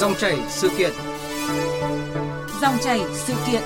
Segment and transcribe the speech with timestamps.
[0.00, 0.92] Dòng chảy sự kiện.
[2.60, 3.62] Dòng chảy sự kiện.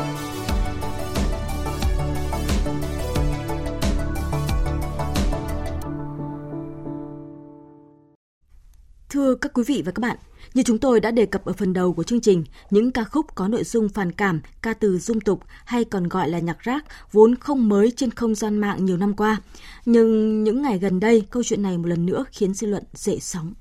[9.09, 10.17] Thưa các quý vị và các bạn,
[10.55, 13.35] như chúng tôi đã đề cập ở phần đầu của chương trình, những ca khúc
[13.35, 16.85] có nội dung phản cảm, ca từ dung tục hay còn gọi là nhạc rác
[17.13, 19.37] vốn không mới trên không gian mạng nhiều năm qua.
[19.85, 23.19] Nhưng những ngày gần đây, câu chuyện này một lần nữa khiến dư luận dậy
[23.21, 23.55] sóng.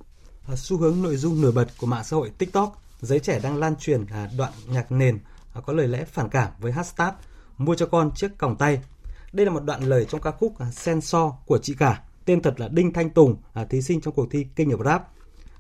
[0.55, 3.75] Xu hướng nội dung nổi bật của mạng xã hội TikTok, giới trẻ đang lan
[3.75, 4.05] truyền
[4.37, 5.19] đoạn nhạc nền
[5.53, 7.13] à, có lời lẽ phản cảm với hashtag
[7.57, 8.81] mua cho con chiếc còng tay.
[9.33, 12.41] Đây là một đoạn lời trong ca khúc à, Sen So của chị cả, tên
[12.41, 15.07] thật là Đinh Thanh Tùng, à, thí sinh trong cuộc thi kinh of Rap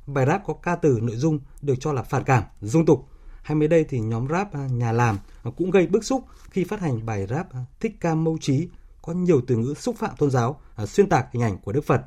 [0.07, 3.07] bài rap có ca từ nội dung được cho là phản cảm, dung tục.
[3.41, 5.17] Hay mới đây thì nhóm rap nhà làm
[5.57, 7.47] cũng gây bức xúc khi phát hành bài rap
[7.79, 8.67] Thích ca mâu trí
[9.01, 12.01] có nhiều từ ngữ xúc phạm tôn giáo, xuyên tạc hình ảnh của Đức Phật.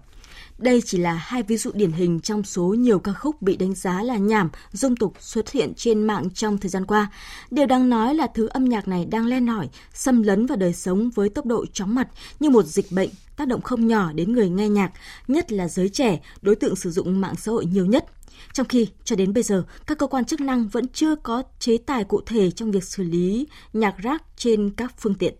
[0.59, 3.75] Đây chỉ là hai ví dụ điển hình trong số nhiều ca khúc bị đánh
[3.75, 7.11] giá là nhảm, dung tục xuất hiện trên mạng trong thời gian qua.
[7.51, 10.73] Điều đáng nói là thứ âm nhạc này đang len lỏi, xâm lấn vào đời
[10.73, 12.09] sống với tốc độ chóng mặt
[12.41, 14.93] như một dịch bệnh tác động không nhỏ đến người nghe nhạc,
[15.29, 18.05] nhất là giới trẻ, đối tượng sử dụng mạng xã hội nhiều nhất.
[18.53, 21.79] Trong khi, cho đến bây giờ, các cơ quan chức năng vẫn chưa có chế
[21.79, 25.35] tài cụ thể trong việc xử lý nhạc rác trên các phương tiện.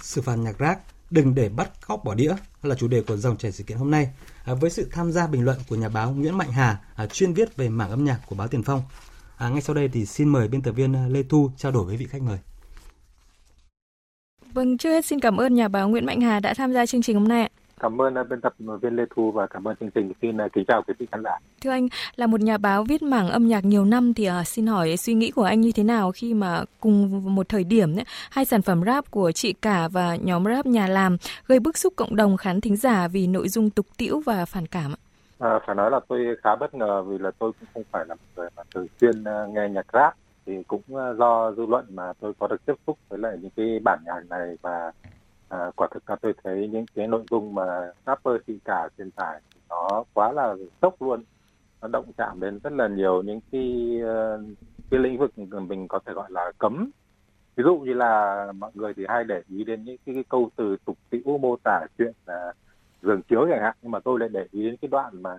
[0.00, 0.78] Xử phạt nhạc rác
[1.14, 3.90] đừng để bắt cóc bỏ đĩa là chủ đề của dòng chảy sự kiện hôm
[3.90, 4.08] nay
[4.44, 7.32] à, với sự tham gia bình luận của nhà báo Nguyễn Mạnh Hà à, chuyên
[7.32, 8.82] viết về mảng âm nhạc của báo Tiền Phong.
[9.36, 11.84] À, ngay sau đây thì xin mời biên tập viên à, Lê Thu trao đổi
[11.84, 12.38] với vị khách mời.
[14.52, 17.02] Vâng, trước hết xin cảm ơn nhà báo Nguyễn Mạnh Hà đã tham gia chương
[17.02, 17.50] trình hôm nay.
[17.80, 20.12] Cảm ơn biên tập viên Lê Thu và cảm ơn chương trình.
[20.22, 21.38] Xin kính chào quý vị khán giả.
[21.60, 24.66] Thưa anh, là một nhà báo viết mảng âm nhạc nhiều năm thì uh, xin
[24.66, 28.04] hỏi suy nghĩ của anh như thế nào khi mà cùng một thời điểm ấy,
[28.30, 31.92] hai sản phẩm rap của chị Cả và nhóm rap nhà làm gây bức xúc
[31.96, 34.94] cộng đồng khán thính giả vì nội dung tục tĩu và phản cảm?
[35.38, 38.14] À, phải nói là tôi khá bất ngờ vì là tôi cũng không phải là
[38.14, 40.14] một người mà thường xuyên nghe nhạc rap
[40.46, 40.82] thì cũng
[41.18, 44.20] do dư luận mà tôi có được tiếp xúc với lại những cái bản nhạc
[44.30, 44.92] này và
[45.48, 49.10] à, quả thực là tôi thấy những cái nội dung mà rapper chị cả truyền
[49.10, 51.24] tải nó quá là sốc luôn.
[51.82, 54.40] Nó động chạm đến rất là nhiều những cái uh,
[54.90, 56.90] cái lĩnh vực mình có thể gọi là cấm.
[57.56, 60.50] Ví dụ như là mọi người thì hay để ý đến những cái, cái câu
[60.56, 62.56] từ tục tĩu mô tả chuyện là uh,
[63.02, 63.76] giường chiếu chẳng hạn.
[63.82, 65.36] Nhưng mà tôi lại để ý đến cái đoạn mà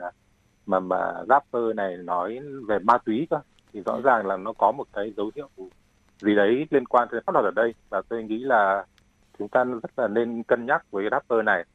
[0.66, 3.40] mà mà rapper này nói về ma túy cơ.
[3.74, 5.50] Thì rõ ràng là nó có một cái dấu hiệu
[6.22, 7.74] gì đấy liên quan tới pháp luật ở đây.
[7.90, 8.86] Và tôi nghĩ là
[9.40, 11.66] chúng ta rất là nên cân nhắc với rapper này.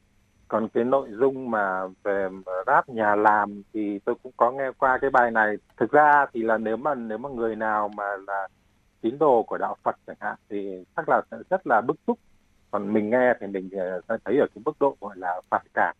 [0.47, 2.29] Còn cái nội dung mà về
[2.67, 5.55] rap nhà làm thì tôi cũng có nghe qua cái bài này.
[5.77, 8.47] Thực ra thì là nếu mà nếu mà người nào mà là
[9.01, 12.19] tín đồ của đạo Phật chẳng hạn thì chắc là rất là bức xúc.
[12.71, 13.69] Còn mình nghe thì mình
[14.07, 15.95] ờ, thấy ở cái mức độ gọi là phản cảm.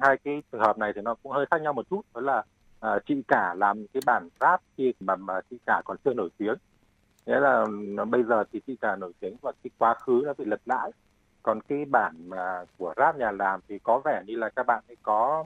[0.00, 2.00] Hai cái trường hợp này thì nó cũng hơi khác nhau một chút.
[2.14, 2.42] Đó là
[2.80, 6.28] à, chị cả làm cái bản rap khi mà mà chị cả còn chưa nổi
[6.38, 6.54] tiếng.
[7.26, 7.66] Nghĩa là
[8.10, 10.90] bây giờ thì chị cả nổi tiếng và cái quá khứ nó bị lật lại
[11.46, 14.82] còn cái bản mà của rap nhà làm thì có vẻ như là các bạn
[14.88, 15.44] ấy có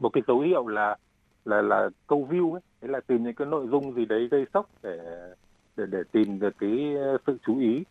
[0.00, 0.96] một cái dấu hiệu là
[1.44, 4.44] là là câu view ấy đấy là tìm những cái nội dung gì đấy gây
[4.54, 4.98] sốc để
[5.76, 7.84] để để tìm được cái ờ, sự chú ý.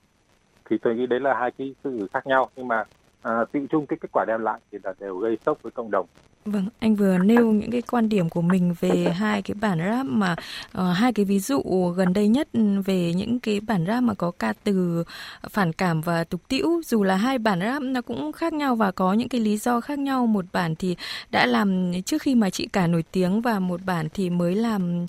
[0.70, 2.50] Thì tôi nghĩ đấy là hai cái sự khác nhau.
[2.56, 2.84] Nhưng mà
[3.22, 5.92] à, tự chung cái kết quả đem lại thì là đều gây sốc với cộng
[5.92, 6.06] đồng.
[6.46, 10.06] Vâng, anh vừa nêu những cái quan điểm của mình về hai cái bản rap
[10.06, 10.36] mà
[10.78, 11.62] uh, hai cái ví dụ
[11.98, 12.48] gần đây nhất
[12.86, 15.04] về những cái bản rap mà có ca từ
[15.42, 16.82] ờ, phản cảm và tục tĩu.
[16.86, 19.82] Dù là hai bản rap nó cũng khác nhau và có những cái lý do
[19.82, 20.28] khác nhau.
[20.28, 20.96] Một bản thì
[21.32, 25.06] đã làm trước khi mà chị cả nổi tiếng và một bản thì mới làm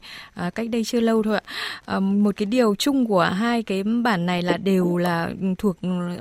[0.47, 1.97] uh, cách đây chưa lâu thôi ạ.
[1.97, 5.77] Uh, một cái điều chung của hai cái bản này là đều là thuộc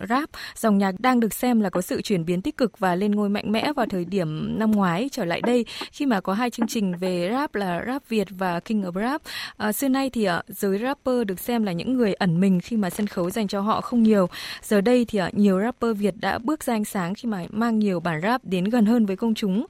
[0.10, 3.12] rap, dòng nhạc đang được xem là có sự chuyển biến tích cực và lên
[3.12, 6.50] ngôi mạnh mẽ vào thời điểm năm ngoái trở lại đây khi mà có hai
[6.50, 9.22] chương trình về rap là Rap Việt và King of Rap.
[9.58, 12.78] À, xưa nay thì à, giới rapper được xem là những người ẩn mình khi
[12.78, 14.30] mà sân khấu dành cho họ không nhiều.
[14.64, 17.80] Giờ đây thì à, nhiều rapper Việt đã bước ra ánh sáng khi mà mang
[17.80, 19.66] nhiều bản rap đến gần hơn với công chúng.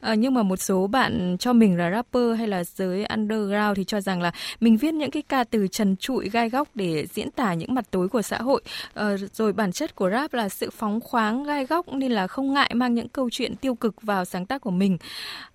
[0.00, 3.84] À, nhưng mà một số bạn cho mình là rapper hay là giới underground thì
[3.84, 7.30] cho rằng là mình viết những cái ca từ trần trụi gai góc để diễn
[7.30, 8.62] tả những mặt tối của xã hội.
[8.94, 12.52] À, rồi bản chất của rap là sự phóng khoáng gai góc nên là không
[12.52, 14.77] ngại mang những câu chuyện tiêu cực vào sáng tác của mình.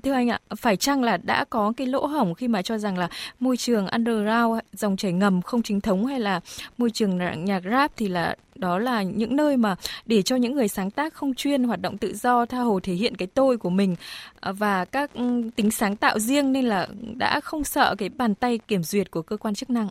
[0.04, 2.98] Thưa anh ạ, phải chăng là đã có cái lỗ hổng khi mà cho rằng
[2.98, 3.10] là
[3.40, 6.40] môi trường underground, dòng chảy ngầm không chính thống hay là
[6.78, 9.76] môi trường nhạc rap thì là đó là những nơi mà
[10.06, 12.94] để cho những người sáng tác không chuyên hoạt động tự do tha hồ thể
[12.94, 13.96] hiện cái tôi của mình
[14.40, 18.36] à, và các ừ, tính sáng tạo riêng nên là đã không sợ cái bàn
[18.36, 19.88] tay kiểm duyệt của cơ quan chức năng.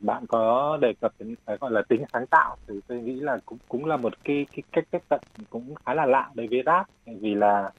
[0.00, 3.38] Bạn có đề cập đến cái gọi là tính sáng tạo thì tôi nghĩ là
[3.46, 5.20] cũng cũng là một cái cái cách tiếp cận
[5.50, 6.86] cũng khá là lạ đối với rap.
[7.06, 7.70] Vì là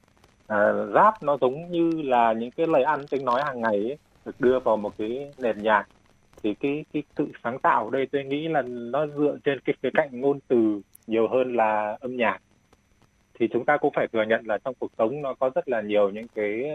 [0.54, 3.98] uh, rap nó giống như là những cái lời ăn tiếng nói hàng ngày ấy.
[4.24, 5.86] được đưa vào một cái nền nhạc.
[6.42, 9.74] Thì cái cái sự sáng tạo ở đây tôi nghĩ là nó dựa trên cái
[9.82, 12.38] khía cạnh ngôn từ nhiều hơn là âm nhạc.
[13.38, 15.80] Thì chúng ta cũng phải thừa nhận là trong cuộc sống nó có rất là
[15.80, 16.70] nhiều những cái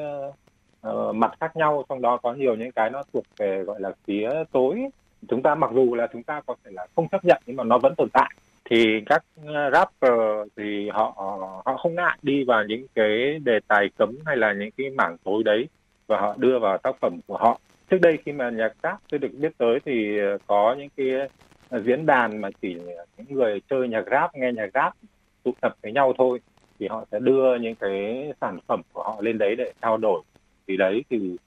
[0.87, 3.91] uh, mặt khác nhau trong đó có nhiều những cái nó thuộc về gọi là
[4.05, 4.85] phía tối.
[5.27, 7.63] Chúng ta mặc dù là chúng ta có thể là không chấp nhận nhưng mà
[7.63, 8.31] nó vẫn tồn tại
[8.69, 10.19] thì các ờ, rapper
[10.57, 11.13] thì họ
[11.65, 15.17] họ không ngại đi vào những cái đề tài cấm hay là những cái mảng
[15.23, 15.67] tối đấy
[16.07, 17.59] và họ đưa vào tác phẩm của họ.
[17.89, 21.07] Trước đây khi mà nhạc rap tôi được biết tới thì ờ, có những cái
[21.69, 22.77] ờ, diễn đàn mà chỉ
[23.17, 24.93] những người chơi nhạc rap, nghe nhạc rap
[25.43, 26.39] tụ tập với nhau thôi
[26.79, 30.21] thì họ sẽ đưa những cái sản phẩm của họ lên đấy để trao đổi.
[30.67, 31.37] Thì đấy, thì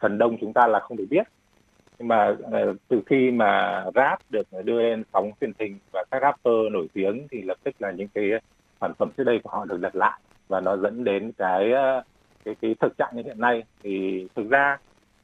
[0.00, 1.26] phần đông chúng ta là không được biết
[1.98, 6.22] nhưng mà uh, từ khi mà rap được đưa lên sóng truyền hình và các
[6.22, 8.30] rapper nổi tiếng thì lập tức là những cái
[8.80, 12.02] sản phẩm trước đây của họ được lật lại và nó dẫn đến cái ờ,
[12.44, 13.62] cái cái thực trạng như hiện nay.
[13.82, 14.78] Thì thực ra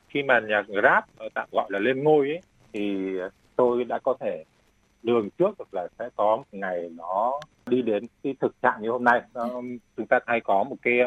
[0.09, 1.05] khi mà nhạc rap
[1.35, 2.41] tạm gọi là lên ngôi ấy
[2.73, 3.13] thì
[3.57, 4.45] tôi đã có thể
[5.03, 8.91] lường trước được là sẽ có một ngày nó đi đến cái thực trạng như
[8.91, 9.23] hôm nay.
[9.35, 9.49] Nó,
[9.97, 10.99] chúng ta hay có một cái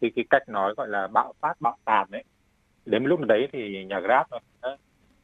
[0.00, 2.24] cái cái cách nói gọi là bạo phát bạo tàn đấy
[2.88, 4.38] đến lúc đấy thì nhạc rap nó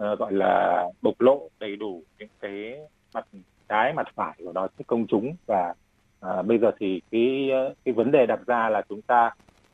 [0.03, 2.79] uh, gọi là bộc lộ đầy đủ những cái
[3.15, 3.27] mặt
[3.69, 5.75] trái mặt phải của nó trước công chúng và
[6.27, 9.31] uh, bây giờ thì cái ờ, cái vấn đề đặt ra là chúng ta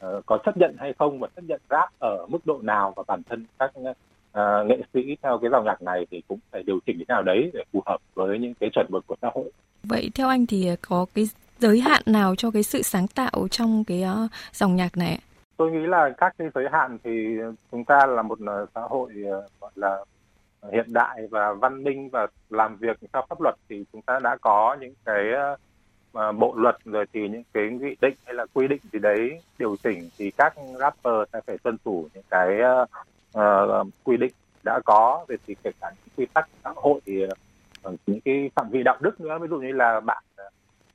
[0.07, 3.03] uh, có chấp nhận hay không và chấp nhận rap ở mức độ nào và
[3.07, 6.81] bản thân các uh, nghệ sĩ theo cái dòng nhạc này thì cũng phải điều
[6.87, 9.51] chỉnh thế nào đấy để phù hợp với những cái chuẩn mực của xã hội.
[9.83, 11.25] Vậy theo anh thì có cái
[11.59, 15.19] giới hạn nào cho cái sự sáng tạo trong cái uh, dòng nhạc này?
[15.61, 17.39] Tôi nghĩ là các cái giới hạn thì
[17.71, 20.05] chúng ta là một ờ, xã hội ờ, gọi là
[20.61, 24.19] ờ, hiện đại và văn minh và làm việc theo pháp luật thì chúng ta
[24.23, 25.25] đã có những cái
[26.39, 29.77] bộ luật rồi thì những cái nghị định hay là quy định gì đấy điều
[29.83, 32.59] chỉnh thì các rapper sẽ phải tuân thủ những cái
[33.39, 34.33] uh, quy định
[34.65, 37.25] đã có về thì kể cả những quy tắc xã hội thì
[38.07, 39.39] những cái phạm vi đạo đức nữa.
[39.39, 40.23] Ví dụ như là bạn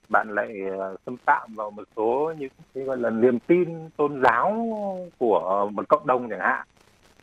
[0.09, 4.21] bạn lại ờ, xâm phạm vào một số những cái gọi là niềm tin tôn
[4.23, 4.67] giáo
[5.17, 6.67] của một cộng đồng chẳng hạn,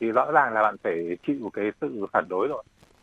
[0.00, 2.62] thì rõ ràng là bạn phải chịu cái sự phản đối rồi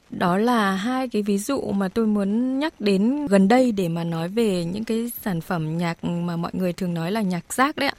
[0.10, 4.04] đó là hai cái ví dụ mà tôi muốn nhắc đến gần đây để mà
[4.04, 7.76] nói về những cái sản phẩm nhạc mà mọi người thường nói là nhạc rác
[7.76, 7.96] đấy ạ.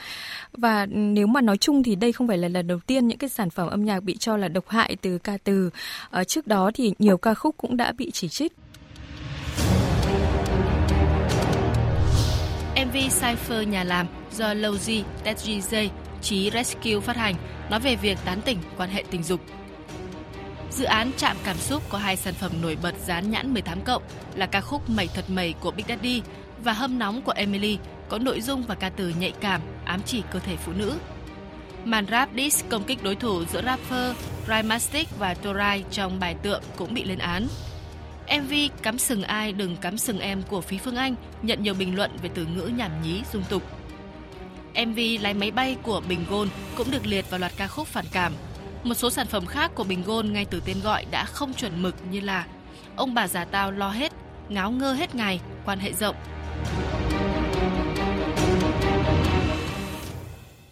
[0.53, 3.31] Và nếu mà nói chung thì đây không phải là lần đầu tiên những cái
[3.31, 5.71] sản phẩm âm nhạc bị cho là độc hại từ ca từ.
[6.11, 8.53] Ở trước đó thì nhiều ca khúc cũng đã bị chỉ trích.
[12.91, 15.89] MV Cypher nhà làm do Lowzy, TGJ,
[16.23, 17.35] Chí Rescue phát hành
[17.71, 19.41] nói về việc tán tỉnh quan hệ tình dục.
[20.71, 24.03] Dự án Chạm Cảm Xúc có hai sản phẩm nổi bật dán nhãn 18 cộng
[24.35, 26.23] là ca khúc Mẩy Thật Mẩy của Big Daddy
[26.65, 27.79] và Hâm Nóng của Emily
[28.09, 30.99] có nội dung và ca từ nhạy cảm, ám chỉ cơ thể phụ nữ.
[31.85, 34.17] Màn rap diss công kích đối thủ giữa rapper
[34.49, 37.47] Rhymastic và Torai trong bài tượng cũng bị lên án.
[38.39, 41.97] MV Cắm sừng ai đừng cắm sừng em của Phí Phương Anh nhận nhiều bình
[41.97, 43.63] luận về từ ngữ nhảm nhí dung tục.
[44.87, 48.05] MV Lái máy bay của Bình Gôn cũng được liệt vào loạt ca khúc phản
[48.13, 48.33] cảm.
[48.85, 51.83] Một số sản phẩm khác của Bình Gôn ngay từ tên gọi đã không chuẩn
[51.83, 52.47] mực như là
[52.97, 54.13] Ông bà già tao lo hết,
[54.49, 56.17] ngáo ngơ hết ngày, quan hệ rộng.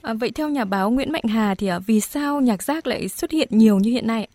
[0.02, 3.08] À, vậy theo nhà báo Nguyễn Mạnh Hà thì à, vì sao nhạc rác lại
[3.08, 4.28] xuất hiện nhiều như hiện nay?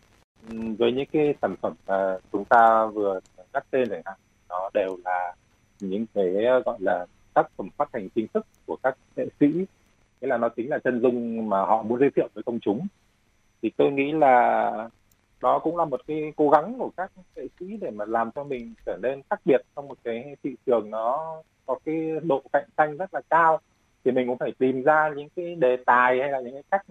[0.49, 3.19] Với những cái sản phẩm mà chúng ta vừa
[3.53, 4.03] nhắc tên này,
[4.49, 5.35] nó đều là
[5.79, 6.33] những cái
[6.65, 9.47] gọi là tác phẩm phát hành chính thức của các nghệ sĩ.
[10.21, 12.87] Nghĩa là nó chính là chân dung mà họ muốn giới thiệu với công chúng.
[13.61, 14.89] Thì tôi nghĩ là
[15.41, 18.43] đó cũng là một cái cố gắng của các nghệ sĩ để mà làm cho
[18.43, 21.35] mình trở nên khác biệt trong một cái thị trường nó
[21.65, 23.59] có cái độ cạnh tranh rất là cao.
[24.05, 26.85] Thì mình cũng phải tìm ra những cái đề tài hay là những cái cách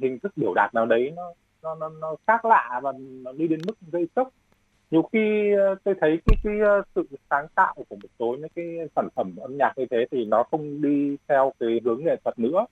[0.00, 1.32] hình thức biểu đạt nào đấy nó
[1.64, 4.28] nó nó, nó khác lạ và nó đi đến mức gây sốc.
[4.90, 8.48] Nhiều khi ờ, tôi thấy cái, cái ờ, sự sáng tạo của một số những
[8.54, 12.16] cái sản phẩm âm nhạc như thế thì nó không đi theo cái hướng nghệ
[12.24, 12.66] thuật nữa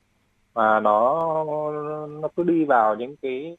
[0.54, 1.24] mà nó
[2.08, 3.56] nó cứ đi vào những cái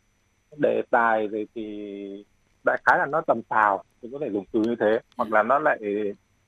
[0.57, 2.25] đề tài rồi thì
[2.63, 4.99] đại khái là nó tầm phào tôi có thể dùng từ như thế.
[5.17, 5.79] Hoặc là nó lại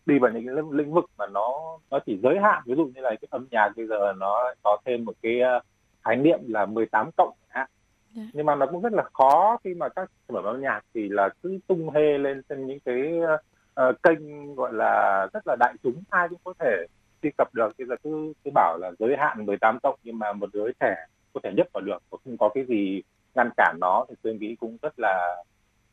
[0.06, 2.64] đi vào những cái lĩnh vực mà nó nó chỉ giới hạn.
[2.66, 5.60] Ví dụ như là cái âm nhạc bây giờ nó có thêm một cái ờ,
[6.04, 7.70] khái niệm là 18 cộng hạn
[8.16, 8.28] yeah.
[8.34, 11.10] Nhưng mà nó cũng rất là khó khi mà các sản phẩm âm nhạc thì
[11.10, 13.14] là cứ tung hê lên trên những cái
[13.90, 16.86] uh, kênh gọi là rất là đại chúng ai cũng có thể
[17.24, 20.34] truy cập được bây giờ cứ cứ bảo là giới hạn 18 cộng nhưng mà
[20.34, 20.96] một đứa trẻ
[21.34, 23.02] có thể nhấp vào được và không có cái gì
[23.36, 25.44] ngăn cản nó thì tôi nghĩ cũng rất là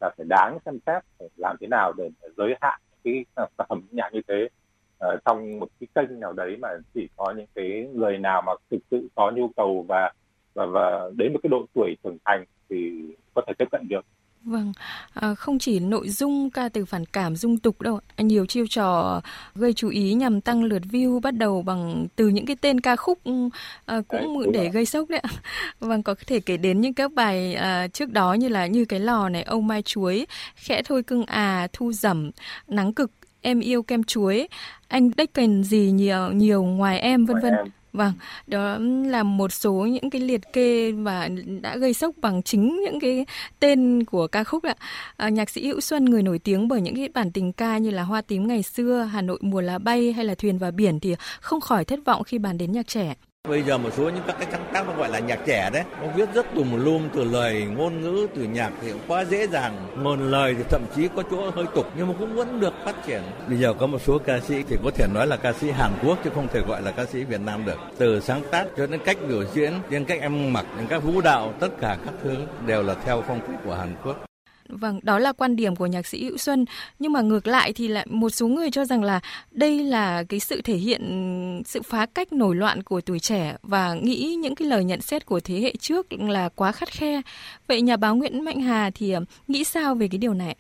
[0.01, 3.83] là phải đáng xem xét phải làm thế nào để giới hạn cái sản phẩm
[3.91, 4.49] nhạc như thế
[5.07, 8.53] uh, trong một cái kênh nào đấy mà chỉ có những cái người nào mà
[8.71, 10.13] thực sự có nhu cầu và
[10.55, 12.93] và và đến một cái độ tuổi trưởng thành thì
[13.35, 14.05] có thể tiếp cận được
[14.45, 14.73] Vâng,
[15.15, 19.21] à, không chỉ nội dung ca từ phản cảm dung tục đâu, nhiều chiêu trò
[19.55, 22.97] gây chú ý nhằm tăng lượt view bắt đầu bằng từ những cái tên ca
[22.97, 23.19] khúc
[23.87, 25.31] à, cũng đấy, để gây sốc đấy ạ.
[25.81, 29.01] Vâng, có thể kể đến những các bài à, trước đó như là như cái
[29.01, 32.31] lò này, ông mai chuối, khẽ thôi cưng à, thu dầm,
[32.69, 34.49] nắng cực, em yêu kem chuối,
[34.89, 37.55] anh đếch cần gì nhiều nhiều ngoài em vân vân.
[37.93, 38.13] Vâng,
[38.47, 41.29] đó là một số những cái liệt kê và
[41.63, 43.27] đã gây sốc bằng chính những cái
[43.61, 44.75] tên của ca khúc ạ.
[45.17, 47.91] À, nhạc sĩ Hữu Xuân người nổi tiếng bởi những cái bản tình ca như
[47.91, 51.01] là Hoa tím ngày xưa, Hà Nội mùa lá bay hay là Thuyền và biển
[51.01, 53.15] thì không khỏi thất vọng khi bàn đến nhạc trẻ.
[53.49, 55.83] Bây giờ một số những các cái sáng tác nó gọi là nhạc trẻ đấy,
[56.01, 59.47] nó viết rất tùm lum từ lời ngôn ngữ từ nhạc thì cũng quá dễ
[59.47, 62.73] dàng, ngôn lời thì thậm chí có chỗ hơi tục nhưng mà cũng vẫn được
[62.85, 63.23] phát triển.
[63.49, 65.91] Bây giờ có một số ca sĩ thì có thể nói là ca sĩ Hàn
[66.07, 67.79] Quốc chứ không thể gọi là ca sĩ Việt Nam được.
[67.99, 71.21] Từ sáng tác cho đến cách biểu diễn, đến cách em mặc, đến các vũ
[71.21, 74.17] đạo, tất cả các thứ đều là theo phong cách của Hàn Quốc.
[74.73, 76.65] Vâng, đó là quan điểm của nhạc sĩ Hữu Xuân.
[76.99, 80.41] Nhưng mà ngược lại thì lại một số người cho rằng là đây là cái
[80.41, 81.03] sự thể hiện
[81.67, 85.27] sự phá cách nổi loạn của tuổi trẻ và nghĩ những cái lời nhận xét
[85.27, 87.23] của thế hệ trước là quá khắt khe.
[87.67, 90.57] Vậy nhà báo Nguyễn Mạnh Hà thì ờ, nghĩ sao về cái điều này?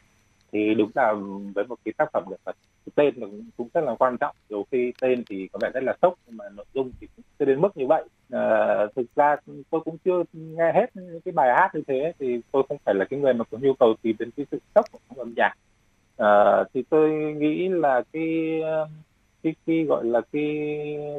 [0.52, 1.12] Thì đúng là
[1.54, 2.56] với một cái tác phẩm nghệ thuật
[2.94, 3.14] tên
[3.56, 4.36] cũng rất là quan trọng.
[4.48, 7.24] Dù khi tên thì có vẻ rất là sốc nhưng mà nội dung thì cũng
[7.38, 8.04] chưa đến mức như vậy.
[8.30, 9.36] À, thực ra
[9.70, 12.94] tôi cũng chưa nghe hết những cái bài hát như thế thì tôi không phải
[12.94, 15.54] là cái người mà có nhu cầu tìm đến cái sự sốc của âm nhạc.
[16.16, 18.60] À, thì tôi nghĩ là cái
[19.42, 20.76] cái cái gọi là cái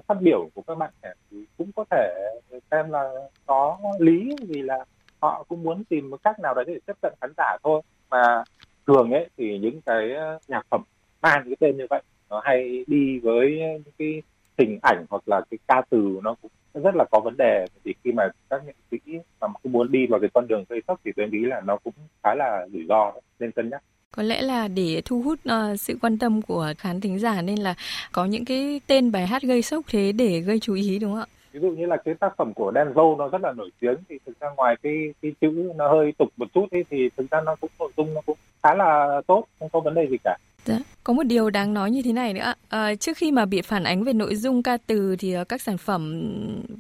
[0.08, 2.30] phát biểu của các bạn trẻ thì cũng có thể
[2.72, 3.12] xem là
[3.46, 4.86] có lý vì là
[5.22, 7.82] họ cũng muốn tìm một cách nào đấy để tiếp cận khán giả thôi.
[8.10, 8.44] Mà
[8.88, 10.10] thường ấy thì những cái
[10.48, 10.84] nhạc phẩm
[11.24, 14.22] mang cái tên như vậy nó hay đi với những cái
[14.58, 16.52] hình ảnh hoặc là cái ca từ nó cũng
[16.84, 17.66] rất là có vấn đề.
[17.86, 18.98] Thì khi mà các nghệ sĩ
[19.42, 21.78] mà cũng muốn đi vào cái con đường gây sốc thì tôi nghĩ là nó
[21.84, 23.84] cũng khá là rủi ro đấy, nên cân nhắc.
[24.12, 27.60] Có lẽ là để thu hút uh, sự quan tâm của khán thính giả nên
[27.60, 27.76] là
[28.12, 31.20] có những cái tên bài hát gây sốc thế để gây chú ý đúng không
[31.20, 31.28] ạ?
[31.52, 34.20] ví dụ như là cái tác phẩm của Denzel nó rất là nổi tiếng thì
[34.26, 37.42] thực ra ngoài cái cái chữ nó hơi tục một chút ấy, thì thực ra
[37.46, 40.38] nó cũng nội dung nó cũng khá là tốt không có vấn đề gì cả
[40.66, 40.80] Dạ.
[41.04, 42.54] Có một điều đáng nói như thế này nữa.
[42.70, 45.62] À, trước khi mà bị phản ánh về nội dung ca từ thì ờ, các
[45.62, 46.24] sản phẩm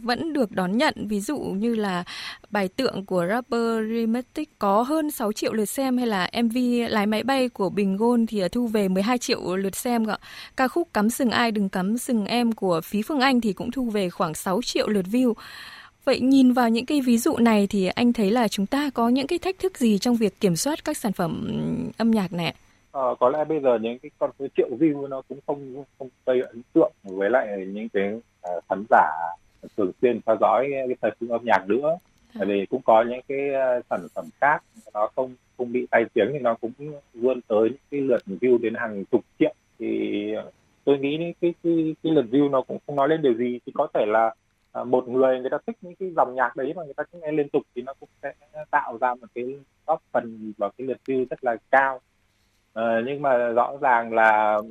[0.04, 1.08] vẫn được đón nhận.
[1.08, 2.04] Ví dụ như là
[2.50, 6.58] bài tượng của rapper Rematic có hơn 6 triệu lượt xem hay là MV
[6.90, 10.06] lái máy bay của Bình Gôn thì ờ, thu về 12 triệu lượt xem.
[10.06, 10.18] Ạ.
[10.58, 13.72] Ca khúc Cắm sừng ai đừng cắm sừng em của Phí Phương Anh thì cũng
[13.72, 15.34] thu về khoảng 6 triệu lượt view.
[16.06, 19.10] Vậy nhìn vào những cái ví dụ này thì anh thấy là chúng ta có
[19.10, 21.48] những cái thách thức gì trong việc kiểm soát các sản phẩm
[21.98, 22.56] âm nhạc này?
[22.94, 26.10] Ờ, có lẽ bây giờ những cái con số triệu view nó cũng không không
[26.26, 29.12] gây ấn tượng với lại những cái uh, khán giả
[29.78, 31.98] thường xuyên theo dõi cái thời sự âm nhạc nữa.
[32.34, 32.36] À.
[32.40, 36.06] tại vì cũng có những cái uh, sản phẩm khác nó không không bị tai
[36.14, 36.72] tiếng thì nó cũng
[37.14, 39.54] vươn tới những cái lượt view đến hàng chục triệu.
[39.80, 40.34] Thì
[40.84, 43.60] tôi nghĩ cái cái cái, cái lượt view nó cũng không nói lên điều gì.
[43.66, 44.36] Thì có thể là
[44.82, 47.20] uh, một người người ta thích những cái dòng nhạc đấy mà người ta cứ
[47.22, 48.34] nghe liên tục thì nó cũng sẽ
[48.72, 49.46] tạo ra một cái
[49.88, 52.00] góp phần vào cái lượt view rất là cao
[52.74, 54.62] à, nhưng mà rõ ràng là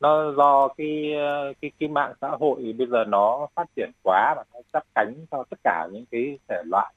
[0.00, 1.14] nó do cái
[1.60, 5.14] cái cái mạng xã hội bây giờ nó phát triển quá và nó chấp cánh
[5.30, 6.94] cho tất cả những cái thể loại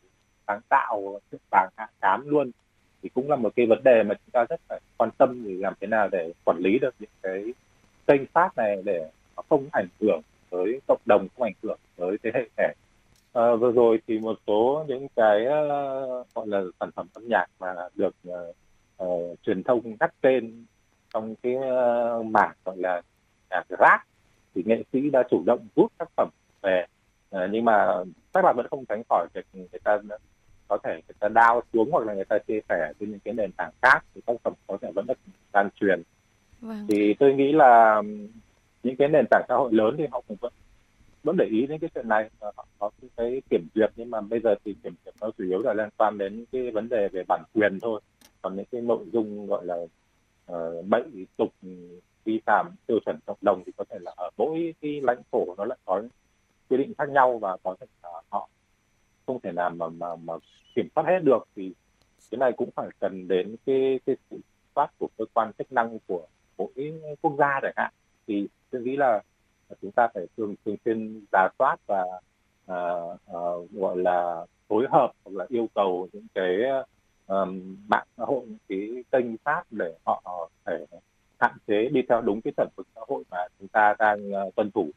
[0.47, 1.19] sáng tạo
[1.51, 2.51] vàng hạ cám luôn
[3.03, 5.57] thì cũng là một cái vấn đề mà chúng ta rất phải quan tâm thì
[5.57, 7.53] làm thế nào để quản lý được những cái
[8.07, 12.17] kênh phát này để nó không ảnh hưởng tới cộng đồng không ảnh hưởng tới
[12.23, 12.73] thế hệ trẻ.
[13.33, 17.45] À, vừa rồi thì một số những cái uh, gọi là sản phẩm âm nhạc
[17.59, 18.55] mà được uh,
[19.03, 20.65] uh, truyền thông đắt tên
[21.13, 23.01] trong cái uh, mảng gọi là
[23.49, 24.01] nhạc rap
[24.55, 26.29] thì nghệ sĩ đã chủ động rút tác phẩm
[26.61, 26.85] về.
[27.35, 27.87] Uh, nhưng mà
[28.33, 29.97] chắc là vẫn không tránh khỏi việc người ta
[30.67, 33.33] có thể người ta đao xuống hoặc là người ta chia sẻ trên những cái
[33.33, 35.17] nền tảng khác thì tác phẩm có thể vẫn được
[35.53, 36.01] lan truyền.
[36.61, 36.85] Vâng.
[36.89, 38.01] thì tôi nghĩ là
[38.83, 40.53] những cái nền tảng xã hội lớn thì họ cũng vẫn
[41.23, 42.29] vẫn để ý đến cái chuyện này.
[42.39, 45.43] Và họ có cái kiểm duyệt nhưng mà bây giờ thì kiểm duyệt nó chủ
[45.43, 48.01] yếu là liên quan đến cái vấn đề về bản quyền thôi
[48.41, 49.75] còn những cái nội dung gọi là
[50.51, 51.03] uh, bậy
[51.37, 51.53] tục
[52.23, 55.55] vi phạm tiêu chuẩn cộng đồng thì có thể là ở mỗi cái lãnh thổ
[55.57, 56.01] nó lại có
[56.69, 58.49] quy định khác nhau và có thể là họ
[59.25, 60.33] không thể nào mà mà mà
[60.75, 61.47] kiểm soát hết được.
[61.55, 61.73] Thì
[62.31, 64.37] cái này cũng phải cần đến cái cái sự
[64.75, 66.27] soát của cơ quan chức năng của
[66.57, 67.93] mỗi quốc gia chẳng hạn.
[68.27, 69.21] Thì tôi nghĩ là
[69.81, 72.03] chúng ta phải thường thường xuyên giả soát và
[72.71, 76.57] uh, uh, gọi là phối hợp hoặc là yêu cầu những cái
[77.29, 80.85] um, mạng xã hội những cái kênh phát để họ phải
[81.39, 84.55] hạn chế đi theo đúng cái chuẩn mực xã hội mà chúng ta đang uh,
[84.55, 84.89] tuân thủ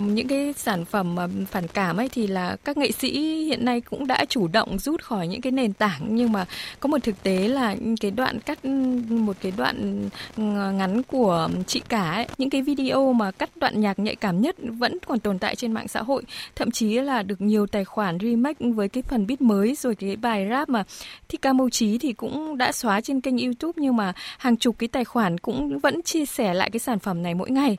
[0.00, 1.16] những cái sản phẩm
[1.50, 5.02] phản cảm ấy thì là các nghệ sĩ hiện nay cũng đã chủ động rút
[5.02, 6.00] khỏi những cái nền tảng.
[6.08, 6.44] Nhưng mà
[6.80, 8.64] có một thực tế là cái đoạn cắt
[9.08, 13.80] một cái đoạn ờ, ngắn của chị cả ấy, những cái video mà cắt đoạn
[13.80, 16.22] nhạc nhạy cảm nhất vẫn còn tồn tại trên mạng xã hội.
[16.56, 20.16] Thậm chí là được nhiều tài khoản remake với cái phần beat mới rồi cái
[20.16, 20.84] bài rap mà
[21.28, 23.72] Thi Ca Mâu Trí thì cũng đã xóa trên kênh YouTube.
[23.76, 27.22] Nhưng mà hàng chục cái tài khoản cũng vẫn chia sẻ lại cái sản phẩm
[27.22, 27.76] này mỗi ngày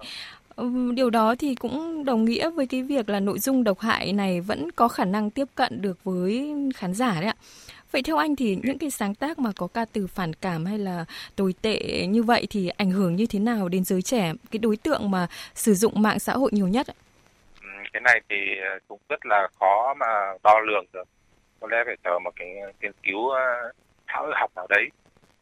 [0.96, 4.42] điều đó thì cũng đồng nghĩa với cái việc là nội dung độc hại này
[4.42, 7.36] vẫn có khả năng tiếp cận được với khán giả đấy ạ.
[7.92, 10.78] Vậy theo anh thì những cái sáng tác mà có ca từ phản cảm hay
[10.78, 14.60] là tồi tệ như vậy thì ảnh hưởng như thế nào đến giới trẻ, cái
[14.60, 16.88] đối tượng mà sử dụng mạng xã hội nhiều nhất?
[17.94, 20.06] Cái này thì ờ, cũng rất là khó mà
[20.44, 21.08] đo lường được.
[21.60, 22.48] Có lẽ phải chờ một cái
[22.82, 23.72] nghiên cứu ờ,
[24.08, 24.90] xã hội học nào đấy.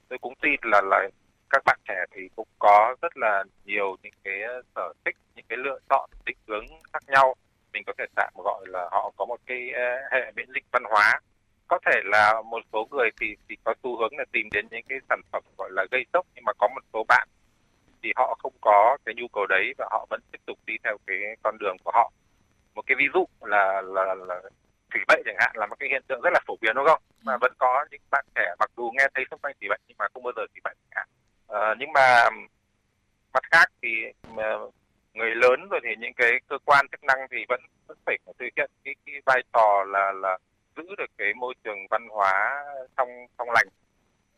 [0.10, 1.10] Tôi cũng tin là là
[1.53, 4.41] các bạn trẻ thì cũng có rất là nhiều những cái
[4.75, 7.36] sở thích những cái lựa chọn định hướng khác nhau.
[7.74, 9.72] Mình có thể tạm gọi là họ có một cái
[10.12, 11.19] hệ miễn dịch văn hóa.
[11.67, 14.86] Có thể là một số người thì thì có xu hướng là tìm đến những
[14.89, 17.27] cái sản phẩm gọi là gây sốc nhưng mà có một số bạn
[18.03, 20.98] thì họ không có cái nhu cầu đấy và họ vẫn tiếp tục đi theo
[21.07, 22.12] cái con đường của họ.
[22.75, 24.41] Một cái ví dụ là là, là
[24.93, 27.01] thủy bệnh chẳng hạn là một cái hiện tượng rất là phổ biến đúng không?
[27.24, 29.98] Mà vẫn có những bạn trẻ mặc dù nghe thấy xung quanh thủy bệnh nhưng
[30.00, 30.82] mà không bao giờ thủy bệnh hạn
[31.63, 32.29] à, nhưng mà
[33.34, 33.89] mặt khác thì
[35.13, 38.48] người lớn rồi thì những cái cơ quan chức năng thì vẫn vẫn phải thực
[38.58, 40.38] hiện cái, cái vai trò là là
[40.75, 42.63] giữ được cái môi trường văn hóa
[42.98, 43.67] trong trong lành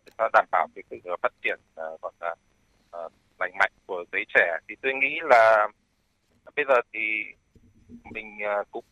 [0.05, 1.59] để cho đảm bảo cái sự phát triển
[1.93, 2.35] uh, là
[3.05, 4.57] uh, lành mạnh của giới trẻ.
[4.67, 5.67] Thì tôi nghĩ là
[6.55, 7.23] bây giờ thì
[8.03, 8.85] mình uh, cũng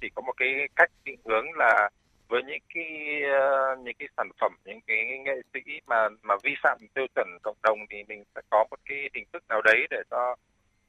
[0.00, 1.90] chỉ có một cái cách định hướng là
[2.28, 6.54] với những cái uh, những cái sản phẩm những cái nghệ sĩ mà mà vi
[6.62, 9.86] phạm tiêu chuẩn cộng đồng thì mình sẽ có một cái hình thức nào đấy
[9.90, 10.36] để cho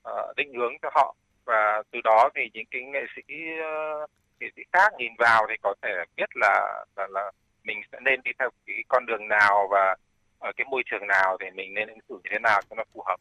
[0.10, 1.15] uh, định hướng cho họ
[1.46, 3.22] và từ đó thì những cái nghệ sĩ
[3.60, 7.31] uh, nghệ sĩ khác nhìn vào thì có thể biết là là là
[7.63, 9.96] mình sẽ nên đi theo cái con đường nào và
[10.40, 12.83] ở cái môi trường nào thì mình nên ứng xử như thế nào cho nó
[12.94, 13.20] phù hợp.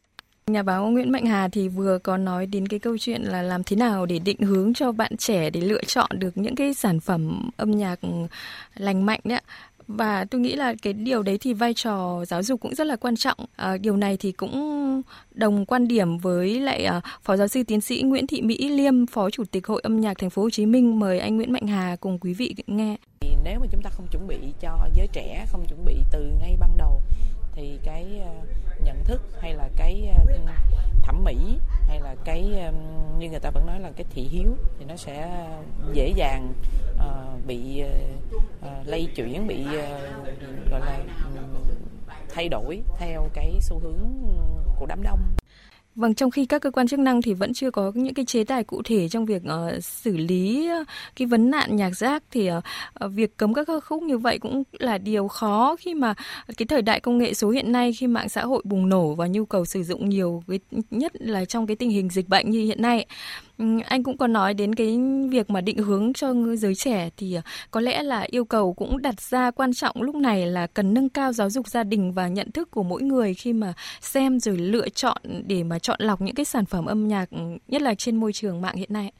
[0.51, 3.63] Nhà báo Nguyễn Mạnh Hà thì vừa có nói đến cái câu chuyện là làm
[3.63, 6.99] thế nào để định hướng cho bạn trẻ để lựa chọn được những cái sản
[6.99, 7.99] phẩm âm nhạc
[8.75, 9.41] lành mạnh đấy
[9.87, 12.95] và tôi nghĩ là cái điều đấy thì vai trò giáo dục cũng rất là
[12.95, 13.37] quan trọng.
[13.55, 17.81] À, điều này thì cũng đồng quan điểm với lại à, phó giáo sư tiến
[17.81, 20.65] sĩ Nguyễn Thị Mỹ Liêm phó chủ tịch hội âm nhạc thành phố Hồ Chí
[20.65, 22.95] Minh mời anh Nguyễn Mạnh Hà cùng quý vị nghe.
[23.43, 26.57] Nếu mà chúng ta không chuẩn bị cho giới trẻ không chuẩn bị từ ngay
[26.59, 27.01] ban đầu
[27.55, 28.58] thì cái uh,
[28.89, 30.33] nhận thức hay là cái ờ,
[31.03, 32.41] thẩm mỹ hay là cái
[33.19, 35.47] như người ta vẫn nói là cái thị hiếu thì nó sẽ
[35.93, 36.53] dễ dàng
[36.95, 37.89] uh, bị ờ,
[38.59, 41.63] uh, lây chuyển bị uh, gọi là um,
[42.29, 44.09] thay đổi theo cái xu hướng
[44.79, 45.19] của đám đông.
[45.95, 48.43] Vâng, trong khi các cơ quan chức năng thì vẫn chưa có những cái chế
[48.43, 52.49] tài cụ thể trong việc uh, xử lý uh, cái vấn nạn nhạc rác thì
[52.51, 52.63] uh,
[53.11, 56.13] việc cấm các ca khúc như vậy cũng là điều khó khi mà
[56.57, 59.27] cái thời đại công nghệ số hiện nay khi mạng xã hội bùng nổ và
[59.27, 60.43] nhu cầu sử dụng nhiều
[60.91, 63.05] nhất là trong cái tình hình dịch bệnh như hiện nay.
[63.59, 64.99] Ừ, anh cũng có nói đến cái
[65.31, 67.41] việc mà định hướng cho giới trẻ thì à,
[67.71, 71.09] có lẽ là yêu cầu cũng đặt ra quan trọng lúc này là cần nâng
[71.09, 74.57] cao giáo dục gia đình và nhận thức của mỗi người khi mà xem rồi
[74.57, 75.17] lựa chọn
[75.47, 78.33] để mà chọn lọc những cái sản phẩm âm nhạc ừ, nhất là trên môi
[78.33, 79.11] trường mạng hiện nay.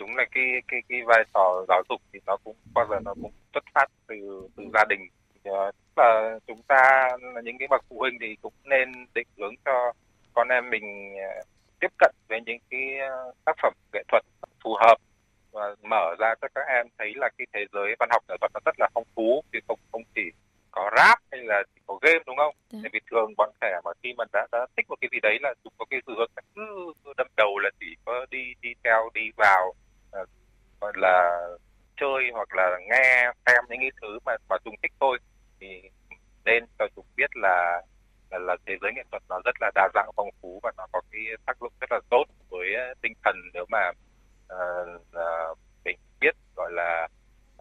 [0.00, 3.14] Đúng là cái cái cái vai trò giáo dục thì nó cũng, bao giờ nó
[3.22, 4.14] cũng xuất phát từ
[4.56, 5.00] từ gia đình
[5.44, 9.54] ờ, và chúng ta là những cái bậc phụ huynh thì cũng nên định hướng
[9.64, 9.92] cho
[10.34, 11.42] con em mình ờ,
[11.80, 14.22] tiếp cận với những cái ờ, tác phẩm nghệ thuật
[14.64, 14.96] phù hợp
[15.52, 18.50] và mở ra cho các em thấy là cái thế giới văn học nghệ thuật
[18.54, 20.22] nó rất là phong phú chứ không không chỉ
[20.70, 22.54] có rap hay là chỉ có game đúng không?
[22.70, 22.78] Dạ.
[22.82, 25.38] Tại vì thường bọn trẻ mà khi mà đã, đã thích một cái gì đấy
[25.40, 29.10] là chúng có cái xu hướng cứ, đâm đầu là chỉ có đi đi theo
[29.14, 29.74] đi vào
[30.22, 30.28] uh,
[30.80, 31.40] gọi là
[32.00, 35.18] chơi hoặc là nghe xem những cái thứ mà mà chúng thích thôi
[35.60, 35.82] thì
[36.44, 37.82] nên cho chúng biết là
[38.30, 40.86] là, là thế giới nghệ thuật nó rất là đa dạng phong phú và nó
[40.92, 43.90] có cái tác dụng rất là tốt với ờ, tinh thần nếu mà
[44.52, 47.08] uh, uh, mình biết gọi là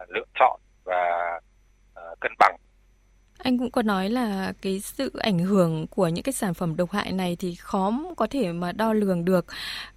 [0.04, 1.40] uh, lựa chọn và
[1.92, 2.58] uh, cân bằng
[3.43, 6.91] anh cũng có nói là cái sự ảnh hưởng của những cái sản phẩm độc
[6.91, 9.45] hại này thì khó có thể mà đo lường được.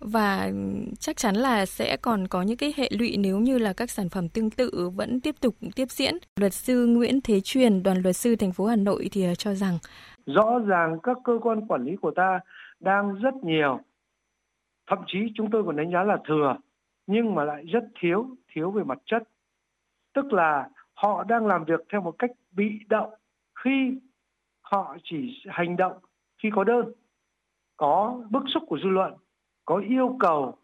[0.01, 0.51] Và
[0.99, 4.09] chắc chắn là sẽ còn có những cái hệ lụy nếu như là các sản
[4.09, 6.15] phẩm tương tự vẫn tiếp tục tiếp diễn.
[6.37, 9.55] Luật sư Nguyễn Thế Truyền, đoàn luật sư thành phố Hà Nội thì ờ, cho
[9.55, 9.79] rằng
[10.27, 12.41] rõ ràng các cơ quan quản lý của ta
[12.81, 13.81] đang rất nhiều.
[14.91, 16.57] Thậm chí chúng tôi còn đánh giá là thừa
[17.07, 19.23] nhưng mà lại rất thiếu thiếu về mặt chất.
[20.15, 23.11] Tức là họ đang làm việc theo một cách bị động
[23.65, 23.99] khi
[24.61, 25.97] họ chỉ hành động
[26.43, 26.93] khi có đơn,
[27.77, 29.15] có bức xúc của dư luận,
[29.65, 30.55] có yêu cầu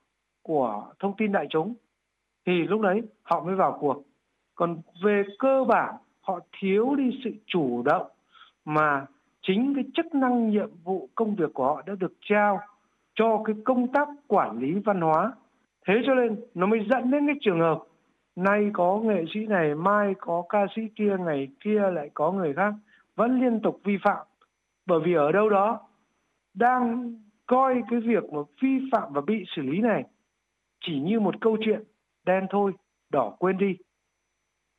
[0.43, 1.75] của thông tin đại chúng,
[2.47, 4.03] thì lúc đấy họ mới vào cuộc.
[4.55, 8.07] Còn về cơ bản, họ thiếu đi sự chủ động
[8.65, 9.07] mà
[9.43, 12.61] chính cái chức năng nhiệm vụ công việc của họ đã được trao
[13.15, 15.33] cho cái công tác quản lý văn hóa.
[15.87, 17.79] Thế cho nên nó mới dẫn đến cái trường hợp,
[18.37, 22.55] nay có nghệ sĩ này, mai có ca sĩ kia, ngày kia lại có người
[22.55, 22.75] khác
[23.19, 24.27] vẫn liên tục vi phạm.
[24.87, 25.81] Bởi vì ở đâu đó,
[26.55, 27.15] đang
[27.47, 30.05] coi cái việc mà vi phạm và bị xử lý này
[30.81, 31.83] chỉ như một câu chuyện
[32.27, 32.73] đen thôi,
[33.11, 33.77] đỏ quên đi.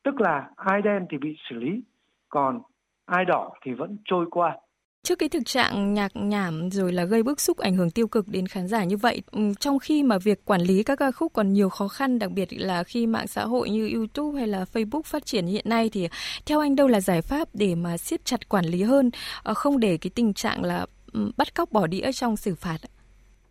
[0.04, 1.82] Tức là ai đen thì bị xử lý,
[2.28, 2.62] còn
[3.06, 4.56] ai đỏ thì vẫn trôi qua.
[5.02, 8.28] Trước cái thực trạng nhạc nhảm rồi là gây bức xúc ảnh hưởng tiêu cực
[8.28, 11.32] đến khán giả như vậy, ừ, trong khi mà việc quản lý các ca khúc
[11.32, 14.64] còn nhiều khó khăn, đặc biệt là khi mạng xã hội như YouTube hay là
[14.72, 16.08] Facebook phát triển hiện nay thì
[16.46, 19.10] theo anh đâu là giải pháp để mà siết chặt quản lý hơn,
[19.42, 22.78] ờ, không để cái tình trạng là ừ, bắt cóc bỏ đĩa trong xử phạt?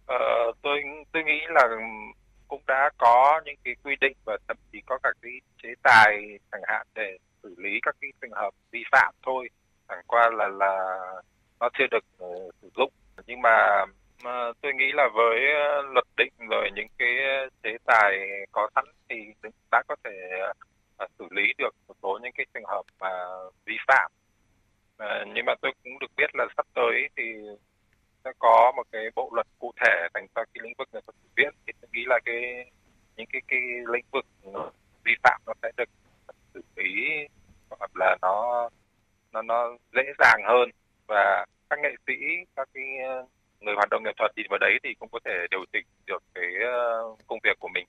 [0.06, 0.16] Ờ,
[0.62, 0.80] tôi
[1.14, 1.68] tôi nghĩ là
[2.48, 5.32] cũng đã có những cái quy định và thậm chí có cả cái
[5.64, 9.50] chế tài chẳng hạn để xử lý các cái trường hợp vi phạm thôi
[9.88, 11.00] chẳng qua là là
[11.60, 12.28] nó chưa được ờ,
[12.62, 12.92] sử dụng.
[13.28, 13.86] Nhưng mà
[14.62, 18.86] tôi nghĩ là với ờ, luật định rồi những cái ờ, chế tài có sẵn
[19.10, 19.16] thì
[19.72, 20.12] đã có thể
[21.20, 23.10] xử lý được một số những cái trường hợp mà
[23.66, 24.12] vi phạm.
[25.34, 27.24] Nhưng mà tôi cũng được biết là sắp tới thì
[28.24, 31.16] sẽ có một cái bộ luật cụ thể dành cho cái lĩnh vực nghệ thuật
[31.36, 31.54] biểu diễn.
[31.68, 32.66] Thì tôi nghĩ là cái,
[33.16, 33.60] những cái cái
[33.94, 34.26] lĩnh vực
[35.04, 35.90] vi phạm nó sẽ được
[36.54, 36.92] xử lý
[37.70, 38.70] hoặc là nó
[39.32, 40.70] nó nó dễ dàng hơn
[41.10, 42.14] và các nghệ sĩ,
[42.56, 43.26] các cái ờ,
[43.60, 46.24] người hoạt động nghệ thuật đi vào đấy thì cũng có thể điều chỉnh được
[46.36, 47.86] cái ờ, công việc của mình.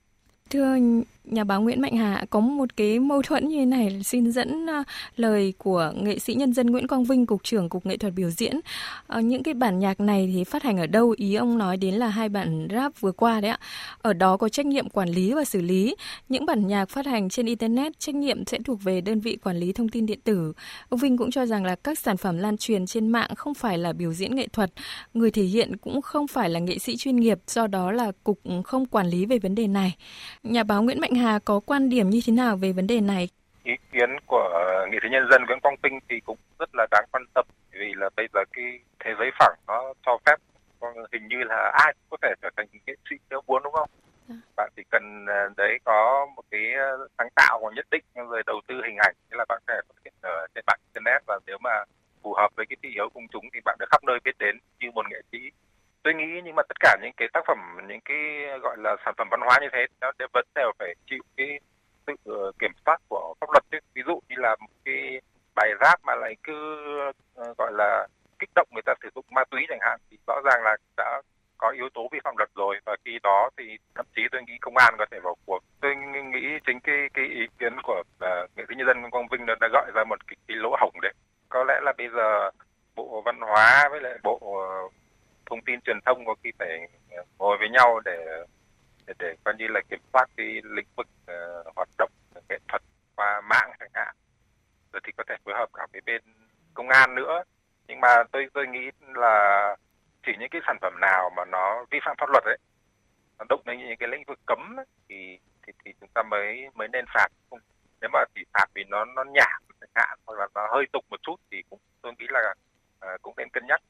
[0.50, 0.76] Thưa
[1.24, 4.66] nhà báo Nguyễn Mạnh Hà, có một cái mâu thuẫn như thế này, xin dẫn
[4.66, 4.82] ờ,
[5.16, 8.30] lời của nghệ sĩ nhân dân Nguyễn Quang Vinh, Cục trưởng Cục Nghệ thuật biểu
[8.30, 8.60] diễn.
[9.06, 11.14] Ờ, những cái bản nhạc này thì phát hành ở đâu?
[11.16, 13.58] Ý ông nói đến là hai bản rap vừa qua đấy ạ.
[14.02, 15.94] Ở đó có trách nhiệm quản lý và xử lý.
[16.28, 19.56] Những bản nhạc phát hành trên Internet, trách nhiệm sẽ thuộc về đơn vị quản
[19.56, 20.52] lý thông tin điện tử.
[20.88, 23.78] Ông Vinh cũng cho rằng là các sản phẩm lan truyền trên mạng không phải
[23.78, 24.72] là biểu diễn nghệ thuật.
[25.14, 28.40] Người thể hiện cũng không phải là nghệ sĩ chuyên nghiệp, do đó là Cục
[28.64, 29.96] không quản lý về vấn đề này.
[30.42, 33.28] Nhà báo Nguyễn Mạnh Hà có quan điểm như thế nào về vấn đề này?
[33.64, 34.48] Ý kiến của
[34.90, 37.92] nghệ sĩ nhân dân Nguyễn Quang Vinh thì cũng rất là đáng quan tâm vì
[37.96, 38.64] là bây giờ cái
[39.04, 40.36] thế giới phẳng nó cho phép
[41.12, 43.90] hình như là ai cũng có thể trở thành nghệ sĩ nếu muốn đúng không?
[44.28, 44.34] À.
[44.56, 48.60] Bạn chỉ cần à, đấy có một cái à, sáng tạo nhất định rồi đầu
[48.68, 51.38] tư hình ảnh thế là bạn có thể xuất hiện ở trên mạng internet và
[51.46, 51.84] nếu mà
[52.22, 54.58] phù hợp với cái thị hiếu công chúng thì bạn được khắp nơi biết đến
[54.80, 55.38] như một nghệ sĩ
[56.02, 57.58] tôi nghĩ nhưng mà tất cả những cái tác phẩm
[57.88, 58.18] những cái
[58.62, 61.60] gọi là sản phẩm văn hóa như thế nó vẫn đều phải chịu cái
[62.06, 63.78] sự kiểm soát của pháp luật chứ.
[63.94, 65.20] Ví dụ như là một cái
[65.54, 66.86] bài rap mà lại cứ
[67.34, 68.06] ờ, gọi là
[68.38, 71.22] kích động người ta sử dụng ma túy chẳng hạn thì rõ ràng là đã
[71.58, 72.76] có yếu tố vi phạm luật rồi.
[72.86, 75.58] Và khi đó thì thậm chí tôi nghĩ công an có thể vào cuộc.
[75.80, 79.46] Tôi nghĩ chính cái cái ý kiến của uh, nghệ sĩ nhân dân quang vinh
[79.46, 81.12] đã gọi ra một cái, cái lỗ hổng đấy.
[81.48, 82.50] Có lẽ là bây giờ
[82.94, 84.38] bộ văn hóa với lại bộ
[85.50, 88.44] thông tin truyền thông có khi phải ờ, ngồi với nhau để
[89.06, 92.10] để, để coi như là kiểm soát cái lĩnh vực uh, hoạt động
[92.48, 92.82] nghệ thuật
[93.16, 94.14] qua mạng chẳng hạn.
[94.92, 96.22] Rồi thì có thể phối hợp cả với bên
[96.74, 97.42] công an nữa.
[97.88, 99.76] Nhưng mà tôi tôi nghĩ là
[100.26, 102.58] chỉ những cái sản phẩm nào mà nó vi phạm pháp luật đấy,
[103.38, 106.68] nó động đến những cái lĩnh vực cấm ấy, thì thì thì chúng ta mới
[106.74, 107.28] mới nên phạt.
[108.00, 111.04] Nếu mà chỉ phạt vì nó nó nhảm chẳng hạn hoặc là nó hơi tục
[111.10, 112.54] một chút thì cũng tôi nghĩ là
[113.14, 113.80] uh, cũng nên cân nhắc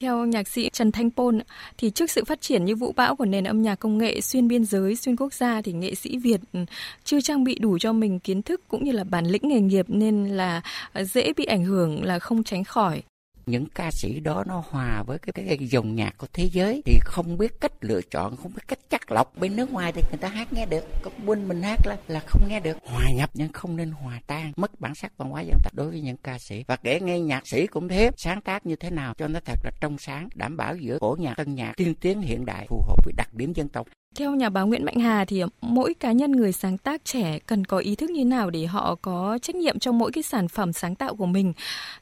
[0.00, 1.40] theo nhạc sĩ Trần Thanh Pôn,
[1.78, 4.48] thì trước sự phát triển như vũ bão của nền âm nhạc công nghệ xuyên
[4.48, 6.60] biên giới, xuyên quốc gia thì nghệ sĩ Việt ừ,
[7.04, 9.86] chưa trang bị đủ cho mình kiến thức cũng như là bản lĩnh nghề nghiệp
[9.88, 13.02] nên là ờ, dễ bị ảnh hưởng là không tránh khỏi
[13.46, 16.82] những ca sĩ đó nó hòa với cái, cái, cái dòng nhạc của thế giới.
[16.84, 20.02] Thì không biết cách lựa chọn không biết cách chắc lọc bên nước ngoài thì
[20.10, 20.84] người ta hát nghe được.
[21.02, 22.78] Có bên mình hát là là không nghe được.
[22.84, 25.90] Hòa nhập nhưng không nên hòa tan mất bản sắc văn hóa dân tộc đối
[25.90, 26.64] với những ca sĩ.
[26.66, 29.58] Và kể nghe nhạc sĩ cũng thế sáng tác như thế nào cho nó thật
[29.64, 32.82] là trong sáng đảm bảo giữa cổ nhạc tân nhạc tiên tiến hiện đại phù
[32.88, 33.86] hợp với đặc điểm dân tộc
[34.20, 37.64] theo nhà báo Nguyễn Mạnh Hà thì mỗi cá nhân người sáng tác trẻ cần
[37.64, 40.72] có ý thức như nào để họ có trách nhiệm trong mỗi cái sản phẩm
[40.72, 41.52] sáng tạo của mình.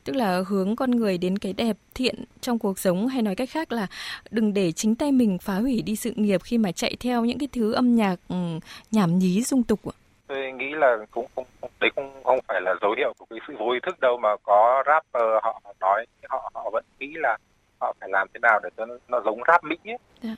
[0.05, 3.51] Tức là hướng con người đến cái đẹp thiện trong cuộc sống hay nói cách
[3.51, 3.87] khác là
[4.31, 7.39] đừng để chính tay mình phá hủy đi sự nghiệp khi mà chạy theo những
[7.39, 9.95] cái thứ âm nhạc um, nhảm nhí dung tục ạ.
[10.27, 11.45] Tôi nghĩ là cũng không
[11.81, 14.29] đấy cũng không phải là dấu hiệu của cái sự vô ý thức đâu mà
[14.43, 17.37] có rapper họ nói họ họ vẫn nghĩ là
[17.81, 19.99] họ phải làm thế nào để cho nó, nó giống rap mỹ ấy.
[20.23, 20.35] Dạ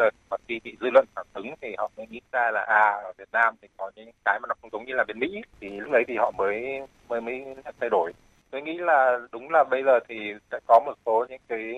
[0.00, 3.00] rồi và khi bị dư luận phản ứng thì họ mới nghĩ ra là à
[3.04, 5.42] ở Việt Nam thì có những cái mà nó không giống như là bên Mỹ.
[5.60, 7.44] Thì lúc đấy thì họ mới mới mới
[7.80, 8.12] thay đổi.
[8.50, 11.74] Tôi nghĩ là đúng là bây giờ thì sẽ có một số những cái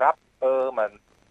[0.00, 0.88] rapper mà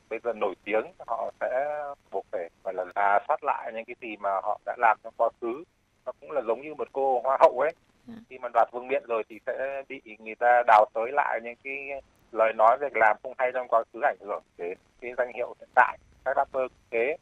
[0.10, 1.66] bây giờ nổi tiếng họ sẽ
[2.12, 5.14] buộc phải gọi là rà soát lại những cái gì mà họ đã làm trong
[5.18, 5.64] quá khứ.
[6.06, 7.72] Nó cũng là giống như một cô hoa hậu ấy.
[8.08, 8.14] Dạ.
[8.30, 11.56] khi mà đoạt vương miện rồi thì sẽ bị người ta đào tới lại những
[11.64, 12.02] cái
[12.32, 15.56] lời nói việc làm không hay trong quá khứ ảnh hưởng đến cái danh hiệu
[15.60, 17.18] hiện tại các rapper thế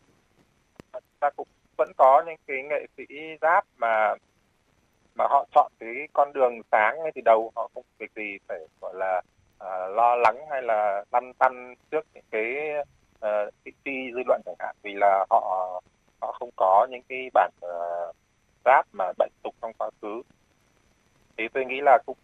[1.20, 3.04] ta cũng vẫn có những cái nghệ sĩ
[3.42, 4.14] rap mà
[5.16, 8.60] mà họ chọn cái con đường sáng ngay từ đầu họ không việc gì phải
[8.82, 9.22] gọi là
[9.64, 12.56] uh, lo lắng hay là lăn tăn trước những cái
[13.16, 14.76] uh, thị dư luận chẳng hạn.
[14.82, 15.82] Vì là họ
[16.22, 18.16] họ không có những cái bản uh,
[18.66, 20.22] rap mà bệnh tục trong quá khứ.
[21.38, 22.18] Thì tôi nghĩ là cũng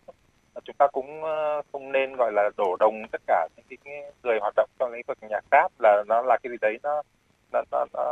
[0.64, 4.40] chúng ta cũng ờ, không nên gọi là đổ đồng tất cả những cái người
[4.42, 7.02] hoạt động trong lĩnh vực nhạc rap là nó là cái gì đấy nó
[7.54, 8.06] nó nó, nó,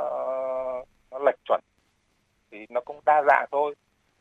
[1.11, 1.61] nó lệch chuẩn.
[2.51, 3.75] Thì nó cũng đa dạng thôi.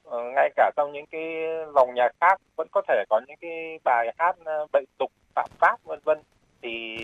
[0.04, 3.78] Ờ, ngay cả trong những cái dòng nhạc khác vẫn có thể có những cái
[3.85, 6.18] bài hát ờ, bệnh tục phạm pháp vân vân.
[6.62, 6.98] Thì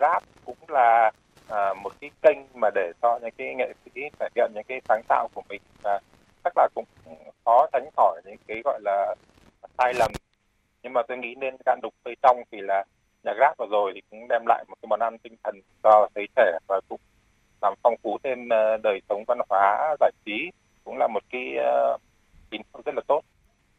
[0.00, 1.10] rap cũng là
[1.48, 4.80] à, một cái kênh mà để cho những cái nghệ sĩ thể hiện những cái
[4.88, 5.62] sáng tạo của mình.
[5.82, 6.00] Và
[6.44, 6.84] chắc là cũng
[7.44, 9.14] khó tránh khỏi những cái gọi là
[9.78, 10.12] sai lầm
[10.86, 12.84] nhưng mà tôi nghĩ nên can đục tươi trong vì là
[13.24, 16.08] nhạc rap vừa rồi thì cũng đem lại một cái món ăn tinh thần cho
[16.14, 17.00] giới trẻ và cũng
[17.62, 20.50] làm phong phú thêm ờ, đời sống văn hóa giải trí
[20.84, 22.00] cũng là một cái uh,
[22.50, 23.20] tín hiệu rất là tốt.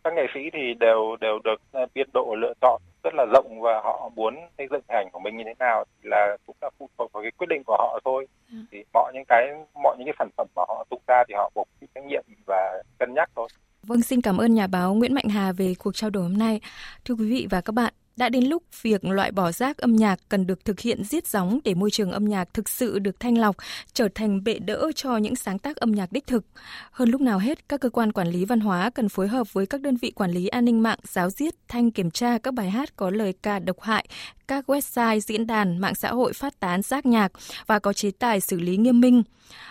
[0.03, 3.61] Các nghệ sĩ thì đều đều được ờ, biên độ lựa chọn rất là rộng
[3.61, 6.69] và họ muốn xây dựng hình của mình như thế nào thì là cũng là
[6.79, 8.27] phụ thuộc vào cái quyết định của họ thôi.
[8.51, 8.57] Ừ.
[8.71, 9.47] thì mọi những cái
[9.83, 12.23] mọi những cái sản phẩm mà họ tung ra thì họ buộc chịu trách nhiệm
[12.47, 13.47] và cân nhắc thôi
[13.83, 16.61] Vâng, xin cảm ơn nhà báo Nguyễn Mạnh Hà về cuộc trao đổi hôm nay.
[17.05, 20.19] Thưa quý vị và các bạn, đã đến lúc việc loại bỏ rác âm nhạc
[20.29, 23.37] cần được thực hiện giết gióng để môi trường âm nhạc thực sự được thanh
[23.37, 23.55] lọc,
[23.93, 26.45] trở thành bệ đỡ cho những sáng tác âm nhạc đích thực.
[26.91, 29.65] Hơn lúc nào hết, các cơ quan quản lý văn hóa cần phối hợp với
[29.65, 32.69] các đơn vị quản lý an ninh mạng giáo diết thanh kiểm tra các bài
[32.69, 34.07] hát có lời ca độc hại,
[34.47, 37.31] các website, diễn đàn, mạng xã hội phát tán rác nhạc
[37.67, 39.23] và có chế tài xử lý nghiêm minh.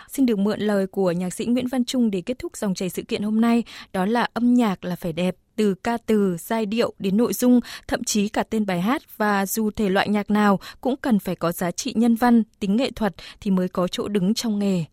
[0.09, 2.89] Xin được mượn lời của nhạc sĩ Nguyễn Văn Trung để kết thúc dòng chảy
[2.89, 6.65] sự kiện hôm nay, đó là âm nhạc là phải đẹp, từ ca từ, giai
[6.65, 10.31] điệu đến nội dung, thậm chí cả tên bài hát và dù thể loại nhạc
[10.31, 13.87] nào cũng cần phải có giá trị nhân văn, tính nghệ thuật thì mới có
[13.87, 14.85] chỗ đứng trong nghề.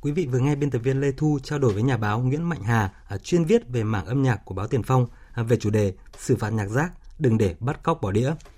[0.00, 2.48] Quý vị vừa nghe biên tập viên Lê Thu trao đổi với nhà báo Nguyễn
[2.48, 5.56] Mạnh Hà à, chuyên viết về mảng âm nhạc của báo Tiền Phong à, về
[5.56, 8.32] chủ đề xử phạt nhạc rác đừng để bắt cóc bỏ đĩa.